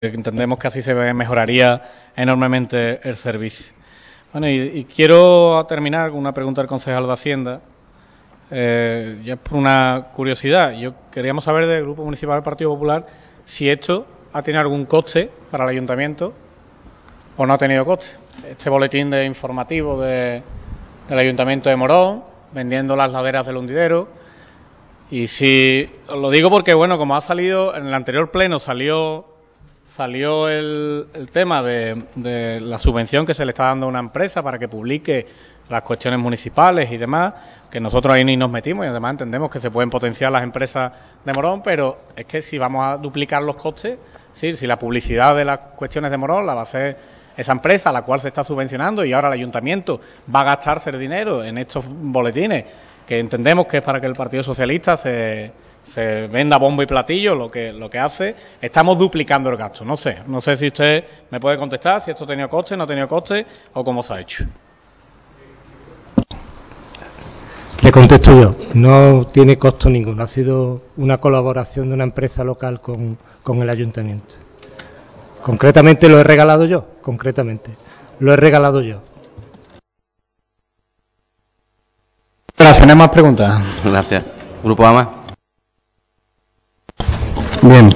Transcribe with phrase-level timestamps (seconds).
[0.00, 3.66] entendemos que así se mejoraría enormemente el servicio.
[4.32, 7.60] Bueno, y, quiero terminar con una pregunta del concejal de Hacienda.
[8.48, 13.06] Eh, ya por una curiosidad, yo queríamos saber del Grupo Municipal del Partido Popular
[13.44, 16.32] si esto ha tenido algún coste para el ayuntamiento
[17.36, 18.06] o no ha tenido coste.
[18.48, 20.44] Este boletín de informativo de,
[21.08, 22.22] del Ayuntamiento de Morón,
[22.52, 24.06] vendiendo las laderas del hundidero.
[25.10, 29.37] Y si lo digo porque, bueno, como ha salido en el anterior pleno, salió
[29.96, 34.42] salió el, el tema de, la subvención que se le está dando a una empresa
[34.42, 35.26] para que publique
[35.68, 37.34] las cuestiones municipales y demás,
[37.70, 40.92] que nosotros ahí ni nos metimos y además entendemos que se pueden potenciar las empresas
[41.24, 43.98] de Morón, pero es que si vamos a duplicar los costes,
[44.32, 46.96] sí, si la publicidad de las cuestiones de Morón la va a hacer
[47.36, 50.00] esa empresa a la cual se está subvencionando y ahora el ayuntamiento
[50.34, 52.64] va a gastarse el dinero en estos boletines
[53.06, 55.52] que entendemos que es para que el Partido Socialista se,
[55.84, 59.96] se venda bombo y platillo lo que lo que hace estamos duplicando el gasto no
[59.96, 62.86] sé no sé si usted me puede contestar si esto ha tenido coste no ha
[62.86, 64.44] tenido coste o cómo se ha hecho
[67.80, 72.80] le contesto yo no tiene costo ninguno ha sido una colaboración de una empresa local
[72.80, 74.48] con, con el ayuntamiento
[75.42, 77.70] Concretamente lo he regalado yo, concretamente.
[78.18, 79.00] Lo he regalado yo.
[82.56, 83.62] Gracias, ¿no más preguntas?
[83.84, 84.24] Gracias.
[84.62, 85.17] Grupo AMA.
[87.60, 87.86] Bien,